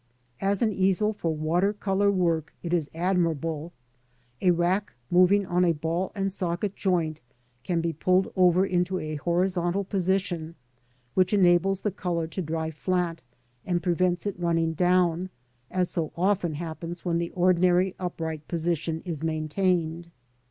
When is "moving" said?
5.11-5.45